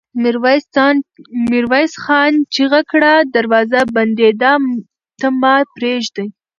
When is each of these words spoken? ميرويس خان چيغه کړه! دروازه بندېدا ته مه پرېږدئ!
ميرويس 1.51 1.93
خان 2.03 2.33
چيغه 2.53 2.81
کړه! 2.91 3.13
دروازه 3.35 3.79
بندېدا 3.95 4.51
ته 5.19 5.27
مه 5.41 5.55
پرېږدئ! 5.75 6.27